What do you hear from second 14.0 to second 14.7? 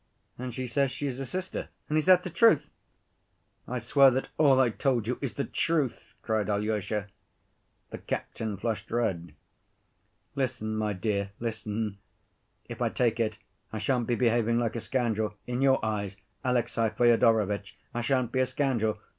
be behaving